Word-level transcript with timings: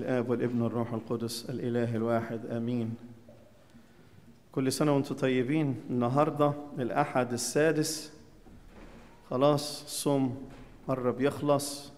الآب 0.00 0.30
والابن 0.30 0.60
والروح 0.62 0.92
القدس 0.92 1.50
الإله 1.50 1.96
الواحد 1.96 2.46
آمين. 2.46 2.94
كل 4.52 4.72
سنة 4.72 4.92
وأنتم 4.94 5.14
طيبين. 5.14 5.76
النهاردة 5.90 6.52
الأحد 6.78 7.32
السادس. 7.32 8.12
خلاص 9.30 9.82
الصوم 9.84 10.36
قرب 10.88 11.20
يخلص 11.20 11.92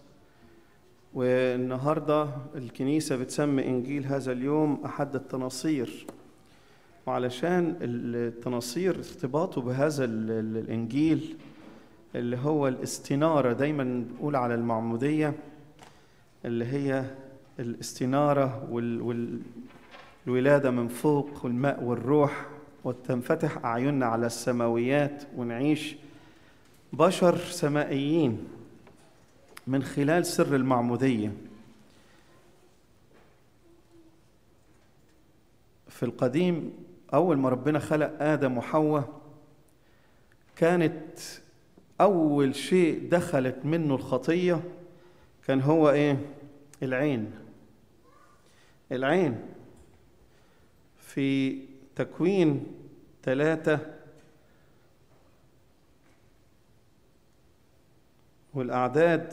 والنهاردة 1.14 2.28
الكنيسة 2.54 3.16
بتسمي 3.16 3.66
إنجيل 3.66 4.06
هذا 4.06 4.32
اليوم 4.32 4.80
أحد 4.84 5.14
التناصير. 5.14 6.06
وعلشان 7.06 7.76
التناصير 7.80 8.96
ارتباطه 8.96 9.60
بهذا 9.60 10.04
ال- 10.04 10.30
ال- 10.30 10.56
الإنجيل 10.56 11.36
اللي 12.14 12.36
هو 12.36 12.68
الاستنارة 12.68 13.52
دايما 13.52 13.84
بنقول 13.84 14.36
على 14.36 14.54
المعمودية 14.54 15.34
اللي 16.44 16.64
هي 16.64 17.04
الاستنارة 17.58 18.68
وال- 18.70 19.00
وال- 19.02 19.40
والولادة 20.26 20.70
من 20.70 20.88
فوق 20.88 21.44
والماء 21.44 21.82
والروح 21.84 22.46
وتنفتح 22.84 23.64
أعيننا 23.64 24.06
على 24.06 24.26
السماويات 24.26 25.22
ونعيش 25.36 25.96
بشر 26.92 27.36
سمائيين 27.36 28.44
من 29.66 29.82
خلال 29.82 30.26
سر 30.26 30.56
المعمودية 30.56 31.32
في 35.88 36.02
القديم 36.02 36.72
أول 37.14 37.38
ما 37.38 37.48
ربنا 37.48 37.78
خلق 37.78 38.16
آدم 38.22 38.58
وحواء 38.58 39.20
كانت 40.56 41.18
أول 42.00 42.54
شيء 42.54 43.08
دخلت 43.10 43.56
منه 43.64 43.94
الخطية 43.94 44.60
كان 45.46 45.60
هو 45.60 45.90
إيه؟ 45.90 46.18
العين 46.82 47.30
العين. 48.92 49.40
في 50.98 51.58
تكوين 51.96 52.66
ثلاثة 53.22 53.78
والأعداد 58.54 59.32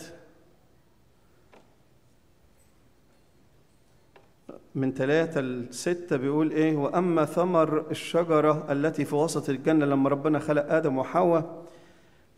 من 4.75 4.93
ثلاثة 4.93 5.41
لستة 5.41 6.17
بيقول 6.17 6.51
إيه؟ 6.51 6.75
وأما 6.75 7.25
ثمر 7.25 7.91
الشجرة 7.91 8.71
التي 8.71 9.05
في 9.05 9.15
وسط 9.15 9.49
الجنة 9.49 9.85
لما 9.85 10.09
ربنا 10.09 10.39
خلق 10.39 10.73
آدم 10.73 10.97
وحواء 10.97 11.65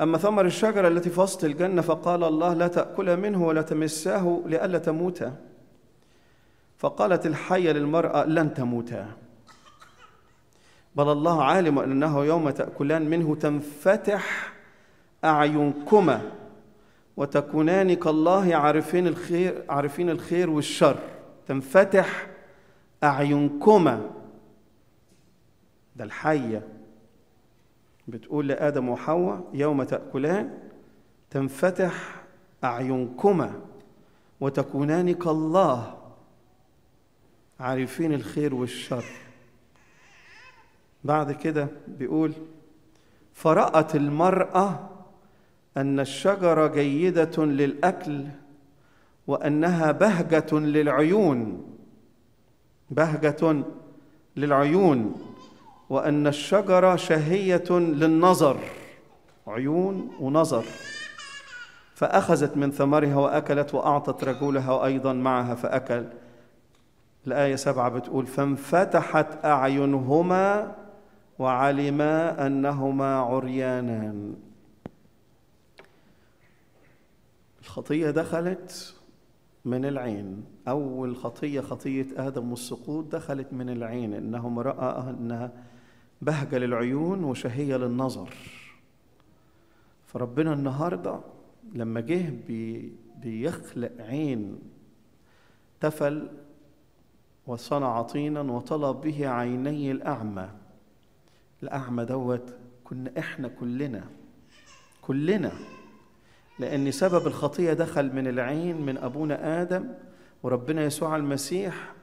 أما 0.02 0.17
ثمر 0.17 0.45
الشجرة 0.45 0.88
التي 0.88 1.09
في 1.09 1.22
وسط 1.22 1.44
الجنة 1.44 1.81
فقال 1.81 2.23
الله 2.23 2.53
لا 2.53 2.67
تأكل 2.67 3.17
منه 3.17 3.47
ولا 3.47 3.61
تمساه 3.61 4.42
لئلا 4.45 4.77
تموتا 4.77 5.36
فقالت 6.78 7.25
الحية 7.25 7.72
للمرأة 7.72 8.25
لن 8.25 8.53
تموتا 8.53 9.08
بل 10.95 11.11
الله 11.11 11.44
عالم 11.44 11.80
أنه 11.80 12.25
يوم 12.25 12.50
تأكلان 12.50 13.09
منه 13.09 13.36
تنفتح 13.36 14.53
أعينكما 15.25 16.22
وتكونان 17.17 17.94
كالله 17.94 18.55
عارفين 18.55 19.08
الخير 19.08 19.64
عارفين 19.70 20.09
الخير 20.09 20.50
والشر. 20.50 20.98
تنفتح 21.48 22.28
أعينكما. 23.03 24.09
ده 25.95 26.03
الحية. 26.03 26.67
بتقول 28.08 28.48
لآدم 28.48 28.89
وحواء 28.89 29.44
يوم 29.53 29.83
تأكلان 29.83 30.58
تنفتح 31.30 31.94
أعينكما 32.64 33.53
وتكونان 34.42 35.14
كالله 35.14 35.98
عارفين 37.59 38.13
الخير 38.13 38.55
والشر. 38.55 39.03
بعد 41.03 41.31
كده 41.31 41.67
بيقول 41.88 42.33
فرأت 43.33 43.95
المرأة 43.95 44.89
أن 45.77 45.99
الشجرة 45.99 46.67
جيدة 46.67 47.45
للأكل 47.45 48.26
وأنها 49.27 49.92
بهجة 49.92 50.54
للعيون. 50.54 51.65
بهجة 52.89 53.64
للعيون. 54.36 55.15
وأن 55.89 56.27
الشجرة 56.27 56.95
شهية 56.95 57.70
للنظر. 57.70 58.58
عيون 59.48 60.11
ونظر. 60.20 60.65
فأخذت 61.95 62.58
من 62.58 62.71
ثمرها 62.71 63.15
وأكلت 63.15 63.73
وأعطت 63.73 64.23
رجلها 64.23 64.86
أيضا 64.86 65.14
معها 65.14 65.55
فأكل. 65.55 66.05
الآية 67.27 67.55
سبعة 67.55 67.89
بتقول 67.89 68.27
فانفتحت 68.27 69.45
أعينهما 69.45 70.76
وعلما 71.39 72.48
أنهما 72.48 73.15
عريانان. 73.15 74.36
الخطية 77.61 78.10
دخلت 78.10 78.95
من 79.65 79.86
العين. 79.86 80.45
أول 80.67 81.15
خطية 81.15 81.61
خطية 81.61 82.08
آدم 82.17 82.49
والسقوط 82.49 83.15
دخلت 83.15 83.54
من 83.54 83.70
العين. 83.70 84.14
إنهم 84.14 84.59
رأى 84.59 85.09
أنها 85.09 85.52
بهجة 86.21 86.58
للعيون 86.58 87.23
وشهية 87.23 87.77
للنظر. 87.77 88.30
فربنا 90.08 90.54
النهاردة 90.54 91.20
لما 91.73 91.99
جه 91.99 92.33
بي 92.48 92.92
بيخلق 93.21 93.92
عين 93.99 94.59
تفل 95.80 96.27
وصنع 97.47 98.02
طينا 98.02 98.41
وطلب 98.41 99.02
به 99.02 99.27
عيني 99.30 99.91
الأعمى. 99.91 100.49
الأعمى 101.63 102.05
دوت 102.05 102.55
كنا 102.83 103.11
إحنا 103.17 103.47
كلنا 103.47 104.03
كلنا. 105.02 105.52
لأن 106.59 106.91
سبب 106.91 107.27
الخطية 107.27 107.73
دخل 107.73 108.15
من 108.15 108.27
العين 108.27 108.81
من 108.81 108.97
أبونا 108.97 109.61
آدم 109.61 109.85
وربنا 110.43 110.83
يسوع 110.83 111.15
المسيح 111.15 111.93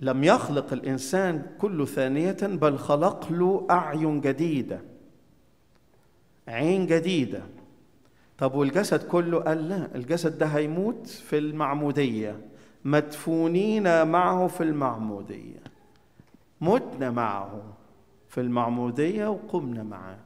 لم 0.00 0.24
يخلق 0.24 0.72
الإنسان 0.72 1.46
كله 1.58 1.84
ثانية 1.84 2.36
بل 2.42 2.78
خلق 2.78 3.32
له 3.32 3.66
أعين 3.70 4.20
جديدة 4.20 4.80
عين 6.48 6.86
جديدة. 6.86 7.42
طب 8.38 8.54
والجسد 8.54 9.02
كله؟ 9.08 9.38
قال 9.40 9.68
لا 9.68 9.94
الجسد 9.94 10.38
ده 10.38 10.46
هيموت 10.46 11.06
في 11.06 11.38
المعمودية. 11.38 12.40
مدفونين 12.84 14.06
معه 14.06 14.46
في 14.46 14.62
المعمودية. 14.62 15.62
متنا 16.60 17.10
معه 17.10 17.62
في 18.28 18.40
المعمودية 18.40 19.26
وقمنا 19.26 19.82
معه. 19.82 20.18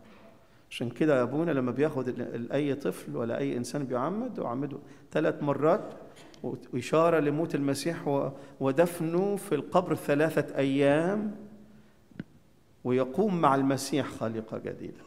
عشان 0.70 0.90
كده 0.90 1.22
أبونا 1.22 1.50
لما 1.50 1.70
بياخد 1.70 2.14
أي 2.52 2.74
طفل 2.74 3.16
ولا 3.16 3.38
أي 3.38 3.56
إنسان 3.56 3.84
بيعمد 3.84 4.38
وعمده 4.38 4.78
ثلاث 5.12 5.42
مرات 5.42 5.94
وإشارة 6.42 7.20
لموت 7.20 7.54
المسيح 7.54 8.26
ودفنه 8.60 9.36
في 9.36 9.54
القبر 9.54 9.94
ثلاثة 9.94 10.56
أيام 10.58 11.34
ويقوم 12.84 13.40
مع 13.40 13.54
المسيح 13.54 14.06
خالقة 14.06 14.58
جديدة. 14.58 15.00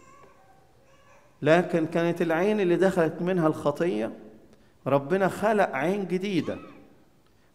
لكن 1.42 1.86
كانت 1.86 2.22
العين 2.22 2.60
اللي 2.60 2.76
دخلت 2.76 3.22
منها 3.22 3.48
الخطية 3.48 4.12
ربنا 4.88 5.28
خلق 5.28 5.70
عين 5.76 6.08
جديدة. 6.08 6.58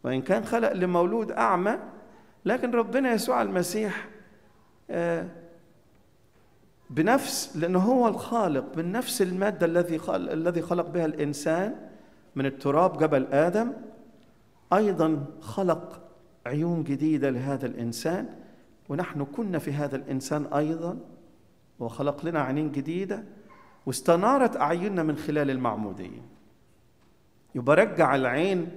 وإن 0.04 0.22
كان 0.22 0.44
خلق 0.44 0.72
لمولود 0.72 1.32
أعمى 1.32 1.78
لكن 2.44 2.70
ربنا 2.70 3.12
يسوع 3.12 3.42
المسيح 3.42 4.08
آه، 4.90 5.26
بنفس 6.90 7.56
لأنه 7.56 7.78
هو 7.78 8.08
الخالق 8.08 8.74
بنفس 8.74 9.22
المادة 9.22 9.66
الذي 9.66 10.00
الذي 10.16 10.62
خلق 10.62 10.88
بها 10.88 11.04
الإنسان 11.04 11.74
من 12.36 12.46
التراب 12.46 12.98
جبل 12.98 13.26
آدم 13.32 13.72
أيضا 14.72 15.24
خلق 15.40 16.00
عيون 16.46 16.84
جديدة 16.84 17.30
لهذا 17.30 17.66
الإنسان 17.66 18.28
ونحن 18.88 19.24
كنا 19.24 19.58
في 19.58 19.72
هذا 19.72 19.96
الإنسان 19.96 20.46
أيضا 20.46 20.98
وخلق 21.80 22.26
لنا 22.26 22.40
عينين 22.42 22.72
جديدة 22.72 23.24
واستنارت 23.86 24.56
أعيننا 24.56 25.02
من 25.02 25.16
خلال 25.16 25.50
المعمودية. 25.50 26.22
يبقى 27.54 27.76
رجع 27.76 28.14
العين 28.14 28.68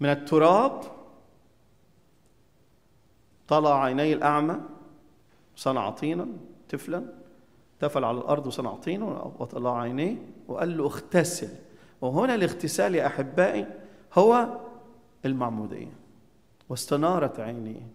من 0.00 0.08
التراب 0.08 0.82
طلع 3.48 3.84
عيني 3.84 4.12
الأعمى 4.12 4.60
صنع 5.56 5.90
طينا 5.90 6.26
طفلا 6.70 7.04
تفل 7.80 8.04
على 8.04 8.18
الأرض 8.18 8.46
وصنع 8.46 8.74
طينا 8.74 9.04
وطلع 9.38 9.80
عينيه 9.80 10.16
وقال 10.48 10.76
له 10.78 10.84
اغتسل. 10.84 11.48
وهنا 12.00 12.34
الاغتسال 12.34 12.94
يا 12.94 13.06
أحبائي 13.06 13.66
هو 14.14 14.58
المعمودية. 15.24 15.92
واستنارت 16.68 17.40
عينيه 17.40 17.86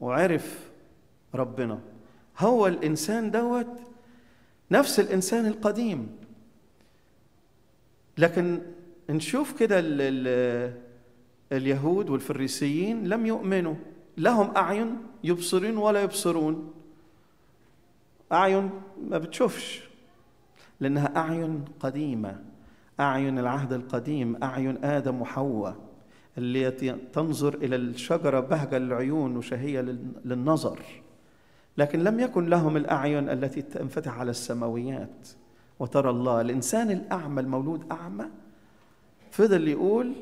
وعرف 0.00 0.70
ربنا. 1.34 1.80
هو 2.38 2.66
الإنسان 2.66 3.30
دوت 3.30 3.66
نفس 4.70 5.00
الإنسان 5.00 5.46
القديم. 5.46 6.16
لكن 8.18 8.60
نشوف 9.10 9.58
كده 9.58 9.80
اليهود 11.52 12.10
والفريسيين 12.10 13.08
لم 13.08 13.26
يؤمنوا. 13.26 13.74
لهم 14.16 14.56
أعين 14.56 14.96
يبصرون 15.24 15.76
ولا 15.76 16.02
يبصرون. 16.02 16.72
أعين 18.32 18.70
ما 19.08 19.18
بتشوفش 19.18 19.88
لأنها 20.80 21.16
أعين 21.16 21.64
قديمة. 21.80 22.42
أعين 23.00 23.38
العهد 23.38 23.72
القديم 23.72 24.42
أعين 24.42 24.84
آدم 24.84 25.20
وحواء 25.20 25.76
اللي 26.38 26.70
تنظر 27.12 27.54
إلى 27.54 27.76
الشجرة 27.76 28.40
بهجة 28.40 28.78
للعيون 28.78 29.36
وشهية 29.36 29.80
للنظر. 30.24 30.78
لكن 31.78 32.04
لم 32.04 32.20
يكن 32.20 32.46
لهم 32.46 32.76
الأعين 32.76 33.28
التي 33.28 33.62
تنفتح 33.62 34.18
على 34.18 34.30
السماويات. 34.30 35.28
وترى 35.78 36.10
الله 36.10 36.40
الإنسان 36.40 36.90
الأعمى 36.90 37.40
المولود 37.40 37.92
أعمى 37.92 38.24
فضل 39.30 39.68
يقول 39.68 40.12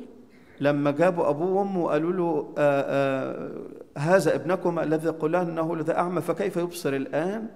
لما 0.61 0.91
جابوا 0.91 1.29
أبوه 1.29 1.51
وأمه 1.51 1.83
وقالوا 1.83 2.13
له 2.13 2.53
آآ 2.57 2.85
آآ 2.87 3.51
هذا 3.97 4.35
ابنكم 4.35 4.79
الذي 4.79 5.09
قلنا 5.09 5.41
أنه 5.41 5.75
لذا 5.75 5.97
أعمى 5.97 6.21
فكيف 6.21 6.57
يبصر 6.57 6.93
الآن؟ 6.93 7.47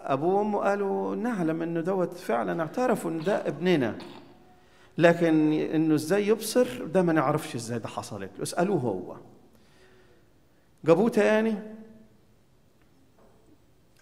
أبوه 0.00 0.34
وأمه 0.34 0.58
قالوا 0.58 1.16
نعلم 1.16 1.62
أنه 1.62 1.80
دوت 1.80 2.12
فعلا 2.14 2.62
اعترفوا 2.62 3.10
أن 3.10 3.18
ده 3.18 3.48
ابننا. 3.48 3.98
لكن 4.98 5.52
أنه 5.52 5.94
إزاي 5.94 6.26
يبصر؟ 6.28 6.84
ده 6.84 7.02
ما 7.02 7.12
نعرفش 7.12 7.54
إزاي 7.54 7.78
ده 7.78 7.88
حصلت 7.88 8.30
له. 8.36 8.42
اسألوه 8.42 8.78
هو. 8.80 9.16
جابوه 10.84 11.08
تاني. 11.08 11.54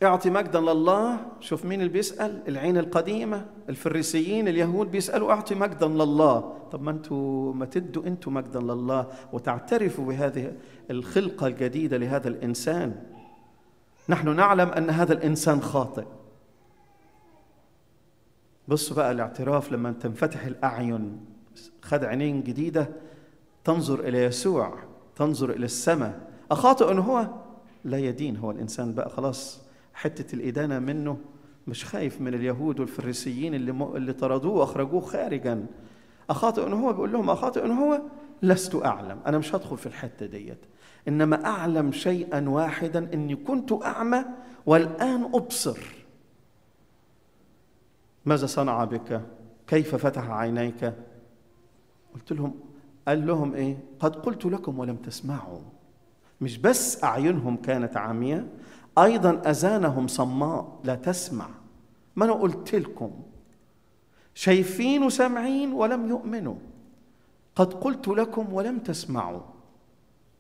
اعطي 0.03 0.31
مجدا 0.31 0.61
لله. 0.61 1.27
شوف 1.41 1.65
مين 1.65 1.81
اللي 1.81 1.93
بيسأل؟ 1.93 2.43
العين 2.49 2.79
القديمة 2.79 3.47
الفريسيين 3.69 4.49
اليهود 4.49 4.91
بيسألوا 4.91 5.33
اعطي 5.33 5.55
مجدا 5.55 5.89
لله. 5.89 6.55
طب 6.73 6.83
ما 6.83 6.91
أنتوا 6.91 7.55
ما 7.55 7.67
تدوا 7.67 8.07
أنتوا 8.07 8.33
مجدا 8.33 8.61
لله 8.61 9.07
وتعترفوا 9.33 10.05
بهذه 10.05 10.53
الخلقة 10.91 11.47
الجديدة 11.47 11.97
لهذا 11.97 12.29
الإنسان. 12.29 13.03
نحن 14.09 14.37
نعلم 14.37 14.69
أن 14.69 14.91
هذا 14.91 15.13
الإنسان 15.13 15.61
خاطئ. 15.61 16.05
بصوا 18.69 18.97
بقى 18.97 19.13
الاعتراف 19.13 19.73
لما 19.73 19.93
تنفتح 19.93 20.45
الأعين 20.45 21.21
خد 21.83 22.05
عينين 22.05 22.43
جديدة 22.43 22.89
تنظر 23.65 24.01
إلى 24.01 24.25
يسوع 24.25 24.79
تنظر 25.17 25.51
إلى 25.51 25.65
السماء. 25.65 26.21
أخاطئ 26.51 26.91
أنه 26.91 27.03
هو؟ 27.03 27.29
لا 27.85 27.99
يدين 27.99 28.37
هو 28.37 28.51
الإنسان 28.51 28.95
بقى 28.95 29.11
خلاص. 29.11 29.68
حتة 29.99 30.35
الإدانة 30.35 30.79
منه 30.79 31.19
مش 31.67 31.85
خايف 31.85 32.21
من 32.21 32.35
اليهود 32.35 32.81
والفريسيين 32.81 33.55
اللي 33.55 33.73
م... 33.73 33.83
اللي 33.83 34.13
طردوه 34.13 34.53
وأخرجوه 34.53 35.01
خارجا. 35.01 35.67
أخاطئ 36.31 36.67
ان 36.67 36.73
هو 36.73 36.93
بيقول 36.93 37.13
لهم 37.13 37.31
أخاطئ 37.31 37.65
ان 37.65 37.71
هو 37.71 38.01
لست 38.43 38.75
أعلم. 38.75 39.19
أنا 39.27 39.39
مش 39.39 39.55
هدخل 39.55 39.79
في 39.79 39.87
الحتة 39.87 40.27
ديت. 40.27 40.59
إنما 41.09 41.45
أعلم 41.47 41.93
شيئا 41.93 42.49
واحدا 42.49 43.15
إني 43.15 43.37
كنت 43.37 43.73
أعمى 43.73 44.25
والآن 44.67 45.25
أبصر. 45.35 45.79
ماذا 48.27 48.47
صنع 48.47 48.85
بك؟ 48.85 49.23
كيف 49.67 49.95
فتح 49.95 50.31
عينيك؟ 50.31 50.95
قلت 52.15 52.33
لهم 52.33 52.55
قال 53.09 53.27
لهم 53.27 53.55
إيه؟ 53.55 53.79
قد 54.01 54.17
قلت 54.17 54.45
لكم 54.47 54.79
ولم 54.79 54.97
تسمعوا. 54.97 55.61
مش 56.41 56.59
بس 56.59 57.05
أعينهم 57.05 57.57
كانت 57.57 57.97
عامية 57.97 58.47
أيضا 59.05 59.43
أذانهم 59.51 60.07
صماء 60.07 60.81
لا 60.85 60.95
تسمع. 60.95 61.49
ما 62.17 62.25
أنا 62.25 62.33
قلت 62.33 62.75
لكم. 62.75 63.11
شايفين 64.35 65.03
وسامعين 65.03 65.73
ولم 65.73 66.09
يؤمنوا. 66.09 66.55
قد 67.57 67.75
قلت 67.75 68.09
لكم 68.09 68.53
ولم 68.53 68.79
تسمعوا. 68.79 69.41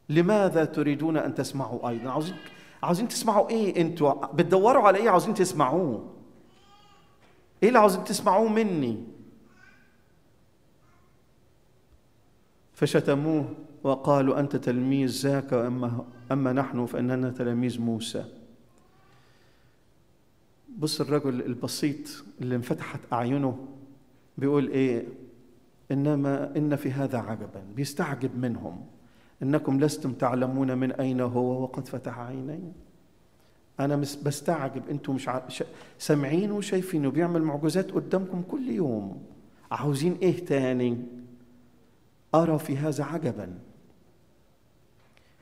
لماذا 0.08 0.64
تريدون 0.64 1.16
أن 1.16 1.34
تسمعوا 1.34 1.88
أيضا؟ 1.88 2.10
عاوزين 2.10 2.36
عاوزين 2.82 3.08
تسمعوا 3.08 3.50
إيه 3.50 3.80
أنتوا؟ 3.80 4.26
بتدوروا 4.26 4.82
على 4.82 4.98
إيه؟ 4.98 5.10
عاوزين 5.10 5.34
تسمعوه. 5.34 6.14
إيه 7.62 7.68
اللي 7.68 7.78
عاوزين 7.78 8.04
تسمعوه 8.04 8.48
مني؟ 8.48 9.04
فشتموه 12.74 13.54
وقالوا 13.82 14.40
أنت 14.40 14.56
تلميذ 14.56 15.10
ذاك 15.10 15.52
اما 15.52 16.04
أما 16.32 16.52
نحن 16.52 16.86
فإننا 16.86 17.30
تلاميذ 17.30 17.80
موسى. 17.80 18.24
بص 20.78 21.00
الرجل 21.00 21.42
البسيط 21.42 22.24
اللي 22.40 22.56
انفتحت 22.56 23.00
أعينه 23.12 23.66
بيقول 24.38 24.68
إيه؟ 24.68 25.06
إنما 25.90 26.56
إن 26.56 26.76
في 26.76 26.92
هذا 26.92 27.18
عجبا 27.18 27.62
بيستعجب 27.76 28.38
منهم. 28.38 28.84
إنكم 29.42 29.80
لستم 29.80 30.12
تعلمون 30.12 30.78
من 30.78 30.92
أين 30.92 31.20
هو 31.20 31.62
وقد 31.62 31.88
فتح 31.88 32.18
عيني 32.18 32.72
أنا 33.80 33.96
بستعجب 33.96 34.82
أنتم 34.90 35.14
مش. 35.14 35.30
سامعين 35.98 36.52
وشايفين 36.52 37.06
وبيعمل 37.06 37.42
معجزات 37.42 37.90
قدامكم 37.90 38.42
كل 38.50 38.68
يوم. 38.68 39.22
عاوزين 39.70 40.16
إيه 40.22 40.44
تاني؟ 40.44 40.98
أرى 42.34 42.58
في 42.58 42.76
هذا 42.76 43.04
عجبا. 43.04 43.58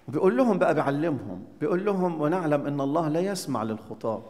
بيقول 0.08 0.36
لهم 0.36 0.58
بقى 0.58 0.74
بيعلمهم 0.74 1.44
بيقول 1.60 1.84
لهم 1.84 2.20
ونعلم 2.20 2.66
إن 2.66 2.80
الله 2.80 3.08
لا 3.08 3.20
يسمع 3.20 3.62
للخطاب. 3.62 4.22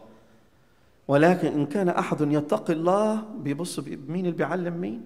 ولكن 1.08 1.52
إن 1.52 1.66
كان 1.66 1.88
أحد 1.88 2.20
يتقي 2.20 2.72
الله 2.72 3.22
بيبص 3.38 3.78
مين 3.78 4.26
اللي 4.26 4.36
بيعلم 4.36 4.74
مين؟ 4.80 5.04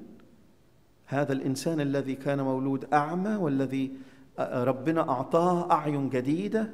هذا 1.07 1.33
الإنسان 1.33 1.81
الذي 1.81 2.15
كان 2.15 2.41
مولود 2.41 2.95
أعمى 2.95 3.37
والذي 3.37 3.93
ربنا 4.41 5.11
أعطاه 5.11 5.73
أعين 5.73 6.11
جديدة 6.11 6.71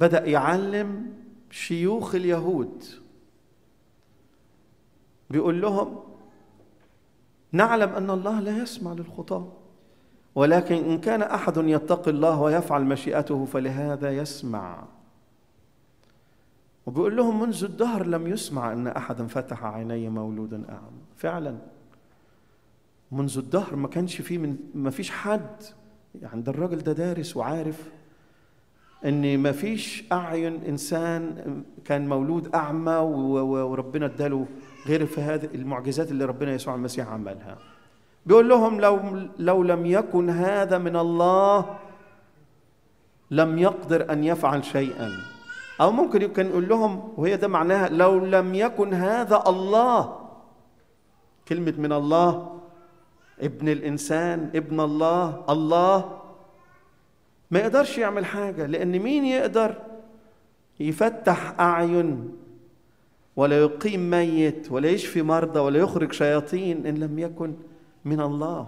بدأ 0.00 0.24
يعلم 0.26 1.12
شيوخ 1.50 2.14
اليهود. 2.14 2.84
بيقول 5.30 5.60
لهم 5.60 5.98
نعلم 7.52 7.88
أن 7.88 8.10
الله 8.10 8.40
لا 8.40 8.62
يسمع 8.62 8.92
للخطاة 8.92 9.52
ولكن 10.34 10.74
إن 10.74 11.00
كان 11.00 11.22
أحد 11.22 11.56
يتقي 11.56 12.10
الله 12.10 12.40
ويفعل 12.40 12.84
مشيئته 12.84 13.44
فلهذا 13.44 14.10
يسمع. 14.10 14.84
وبيقول 16.88 17.16
لهم 17.16 17.40
منذ 17.40 17.64
الدهر 17.64 18.06
لم 18.06 18.26
يسمع 18.26 18.72
إن 18.72 18.86
احدا 18.86 19.26
فتح 19.26 19.64
عيني 19.64 20.08
مولود 20.08 20.54
اعمى 20.54 21.00
فعلا. 21.16 21.56
منذ 23.12 23.38
الدهر 23.38 23.76
ما 23.76 23.88
كانش 23.88 24.20
فيه 24.20 24.38
من 24.38 24.56
ما 24.74 24.90
فيش 24.90 25.10
حد. 25.10 25.62
يعني 26.22 26.42
ده 26.42 26.52
الراجل 26.52 26.78
ده 26.78 26.92
دارس 26.92 27.36
وعارف 27.36 27.90
إن 29.04 29.38
ما 29.38 29.52
فيش 29.52 30.04
أعين 30.12 30.64
إنسان 30.64 31.62
كان 31.84 32.08
مولود 32.08 32.54
أعمى 32.54 32.92
وربنا 32.92 34.06
اداله 34.06 34.46
غير 34.86 35.06
في 35.06 35.20
هذه 35.20 35.48
المعجزات 35.54 36.10
اللي 36.10 36.24
ربنا 36.24 36.52
يسوع 36.52 36.74
المسيح 36.74 37.08
عملها. 37.08 37.58
بيقول 38.26 38.48
لهم 38.48 38.80
لو 38.80 38.98
لو 39.38 39.62
لم 39.62 39.86
يكن 39.86 40.30
هذا 40.30 40.78
من 40.78 40.96
الله 40.96 41.78
لم 43.30 43.58
يقدر 43.58 44.12
أن 44.12 44.24
يفعل 44.24 44.64
شيئا. 44.64 45.37
أو 45.80 45.90
ممكن 45.92 46.22
يمكن 46.22 46.46
يقول 46.46 46.68
لهم 46.68 47.12
وهي 47.16 47.36
ده 47.36 47.48
معناها 47.48 47.88
لو 47.88 48.18
لم 48.18 48.54
يكن 48.54 48.94
هذا 48.94 49.42
الله. 49.46 50.28
كلمة 51.48 51.74
من 51.78 51.92
الله. 51.92 52.60
ابن 53.40 53.68
الإنسان 53.68 54.50
ابن 54.54 54.80
الله 54.80 55.44
الله. 55.48 56.20
ما 57.50 57.58
يقدرش 57.58 57.98
يعمل 57.98 58.26
حاجة 58.26 58.66
لأن 58.66 58.98
مين 58.98 59.24
يقدر؟ 59.24 59.74
يفتح 60.80 61.60
أعين 61.60 62.36
ولا 63.36 63.58
يقيم 63.58 64.10
ميت 64.10 64.72
ولا 64.72 64.88
يشفي 64.88 65.22
مرضى 65.22 65.60
ولا 65.60 65.78
يخرج 65.78 66.12
شياطين 66.12 66.86
إن 66.86 66.94
لم 66.94 67.18
يكن 67.18 67.54
من 68.04 68.20
الله. 68.20 68.66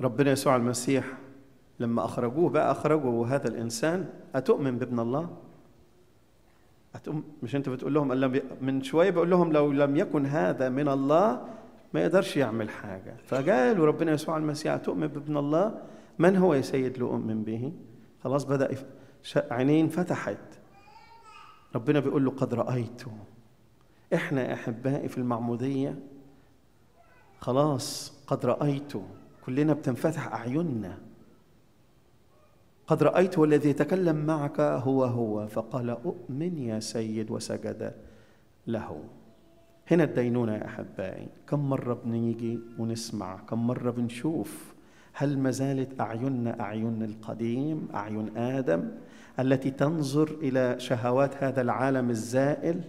ربنا 0.00 0.30
يسوع 0.30 0.56
المسيح 0.56 1.04
لما 1.82 2.04
أخرجوه 2.04 2.50
بقى 2.50 2.70
أخرجوا 2.70 3.26
هذا 3.26 3.48
الإنسان 3.48 4.08
أتؤمن 4.34 4.78
بابن 4.78 5.00
الله؟ 5.00 5.30
أتؤمن 6.94 7.22
مش 7.42 7.56
أنت 7.56 7.68
بتقول 7.68 7.94
لهم 7.94 8.40
من 8.60 8.82
شوية 8.82 9.10
بقول 9.10 9.30
لهم 9.30 9.52
لو 9.52 9.72
لم 9.72 9.96
يكن 9.96 10.26
هذا 10.26 10.68
من 10.68 10.88
الله 10.88 11.46
ما 11.94 12.00
يقدرش 12.00 12.36
يعمل 12.36 12.70
حاجة. 12.70 13.16
فقالوا 13.26 13.86
ربنا 13.86 14.12
يسوع 14.12 14.36
المسيح 14.36 14.72
أتؤمن 14.72 15.06
بابن 15.06 15.36
الله؟ 15.36 15.82
من 16.18 16.36
هو 16.36 16.54
يا 16.54 16.60
سيد 16.60 16.98
لأؤمن 16.98 17.42
به؟ 17.42 17.72
خلاص 18.24 18.44
بدأ 18.44 18.76
عينين 19.50 19.88
فتحت. 19.88 20.38
ربنا 21.74 22.00
بيقول 22.00 22.24
له 22.24 22.30
قد 22.30 22.54
رأيته. 22.54 23.12
إحنا 24.14 24.52
أحبائي 24.52 25.08
في 25.08 25.18
المعمودية 25.18 25.98
خلاص 27.40 28.12
قد 28.26 28.46
رأيته. 28.46 29.02
كلنا 29.46 29.72
بتنفتح 29.72 30.32
أعيننا. 30.32 30.98
قد 32.92 33.02
رأيت 33.02 33.38
والذي 33.38 33.70
يتكلم 33.70 34.16
معك 34.16 34.60
هو 34.60 35.04
هو. 35.04 35.46
فقال 35.46 35.90
أؤمن 35.90 36.58
يا 36.58 36.80
سيد 36.80 37.30
وسجد 37.30 37.92
له. 38.66 39.04
هنا 39.90 40.04
الدينونة 40.04 40.54
يا 40.54 40.64
أحبائي. 40.64 41.28
كم 41.48 41.70
مرة 41.70 41.94
بنيجي 42.04 42.58
ونسمع 42.78 43.36
كم 43.36 43.66
مرة 43.66 43.90
بنشوف 43.90 44.74
هل 45.12 45.38
ما 45.38 45.50
زالت 45.50 46.00
أعيننا 46.00 46.60
أعين 46.60 47.02
القديم 47.02 47.88
أعين 47.94 48.36
آدم 48.36 48.88
التي 49.38 49.70
تنظر 49.70 50.28
إلى 50.42 50.80
شهوات 50.80 51.44
هذا 51.44 51.60
العالم 51.60 52.10
الزائل؟ 52.10 52.80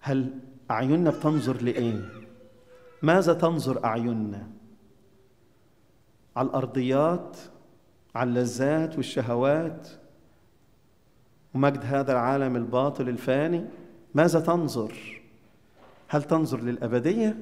هل 0.00 0.30
أعيننا 0.70 1.10
بتنظر 1.10 1.62
لإيه؟ 1.62 2.00
ماذا 3.02 3.32
تنظر 3.32 3.84
أعيننا؟ 3.84 4.46
على 6.36 6.48
الأرضيات 6.48 7.36
على 8.14 8.28
اللذات 8.30 8.96
والشهوات. 8.96 9.88
ومجد 11.54 11.80
هذا 11.84 12.12
العالم 12.12 12.56
الباطل 12.56 13.08
الفاني 13.08 13.64
ماذا 14.14 14.40
تنظر؟ 14.40 15.22
هل 16.08 16.22
تنظر 16.22 16.60
للأبدية؟ 16.60 17.36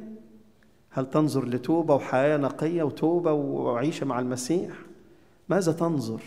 هل 0.91 1.11
تنظر 1.11 1.49
لتوبة 1.49 1.95
وحياة 1.95 2.37
نقية 2.37 2.83
وتوبة 2.83 3.33
وعيشة 3.33 4.07
مع 4.07 4.19
المسيح؟ 4.19 4.73
ماذا 5.49 5.73
تنظر؟ 5.73 6.23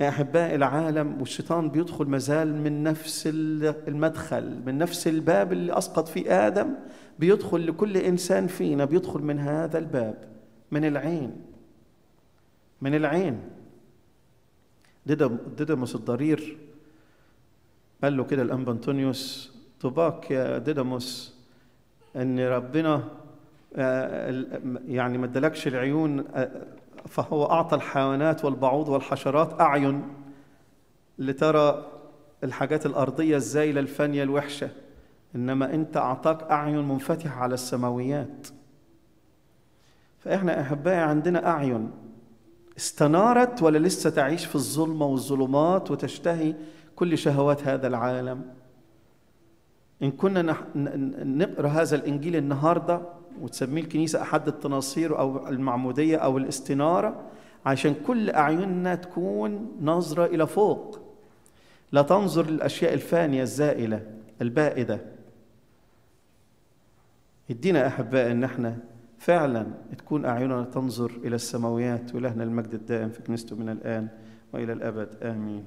يا 0.00 0.08
احبائي 0.08 0.54
العالم 0.54 1.20
والشيطان 1.20 1.68
بيدخل 1.68 2.04
مازال 2.04 2.62
من 2.62 2.82
نفس 2.82 3.28
المدخل 3.88 4.62
من 4.66 4.78
نفس 4.78 5.08
الباب 5.08 5.52
اللي 5.52 5.78
أسقط 5.78 6.08
فيه 6.08 6.46
آدم 6.46 6.74
بيدخل 7.18 7.66
لكل 7.66 7.96
إنسان 7.96 8.46
فينا 8.46 8.84
بيدخل 8.84 9.20
من 9.20 9.38
هذا 9.38 9.78
الباب 9.78 10.24
من 10.70 10.84
العين. 10.84 11.51
من 12.82 12.94
العين. 12.94 13.40
ديدموس 15.56 15.94
الضرير. 15.94 16.58
قال 18.04 18.16
له 18.16 18.24
كده 18.24 18.42
الانبا 18.42 18.72
انطونيوس 18.72 19.52
طباك 19.80 20.30
يا 20.30 20.58
ديدموس 20.58 21.34
إن 22.16 22.40
ربنا 22.40 23.08
يعني 24.88 25.18
ما 25.18 25.26
ادالكش 25.26 25.66
العيون 25.66 26.24
فهو 27.08 27.44
أعطى 27.46 27.76
الحيوانات 27.76 28.44
والبعوض 28.44 28.88
والحشرات 28.88 29.60
أعين 29.60 30.02
لترى 31.18 31.86
الحاجات 32.44 32.86
الأرضية 32.86 33.36
الزايلة 33.36 33.80
الفانية 33.80 34.22
الوحشة. 34.22 34.70
إنما 35.34 35.74
أنت 35.74 35.96
أعطاك 35.96 36.42
أعين 36.42 36.88
منفتحة 36.88 37.40
على 37.40 37.54
السماويات. 37.54 38.48
فإحنا 40.18 40.60
أحبائي 40.60 40.98
عندنا 40.98 41.48
أعين. 41.48 41.90
استنارت 42.76 43.62
ولا 43.62 43.78
لسه 43.78 44.10
تعيش 44.10 44.44
في 44.44 44.54
الظلمة 44.54 45.06
والظلمات 45.06 45.90
وتشتهي 45.90 46.54
كل 46.96 47.18
شهوات 47.18 47.68
هذا 47.68 47.86
العالم؟ 47.86 48.44
إن 50.02 50.10
كنا 50.10 50.56
نقرأ 51.24 51.68
هذا 51.68 51.96
الإنجيل 51.96 52.36
النهارده 52.36 53.02
وتسميه 53.40 53.82
الكنيسة 53.82 54.22
أحد 54.22 54.48
التناصير 54.48 55.18
أو 55.18 55.48
المعمودية 55.48 56.16
أو 56.16 56.38
الاستنارة 56.38 57.20
عشان 57.66 57.94
كل 58.06 58.30
أعيننا 58.30 58.94
تكون 58.94 59.76
ناظرة 59.80 60.26
إلى 60.26 60.46
فوق. 60.46 60.98
لا 61.92 62.02
تنظر 62.02 62.46
للأشياء 62.46 62.94
الفانية 62.94 63.42
الزائلة 63.42 64.06
البائدة. 64.42 65.00
يدينا 67.48 67.86
احبائي 67.86 68.32
إن 68.32 68.44
إحنا 68.44 68.78
فعلا 69.22 69.66
تكون 69.98 70.24
أعيننا 70.24 70.64
تنظر 70.64 71.10
إلى 71.24 71.34
السماويات 71.34 72.14
ولهنا 72.14 72.44
المجد 72.44 72.74
الدائم 72.74 73.08
في 73.08 73.22
كنيسته 73.22 73.56
من 73.56 73.68
الآن 73.68 74.08
وإلى 74.52 74.72
الأبد. 74.72 75.08
آمين. 75.22 75.64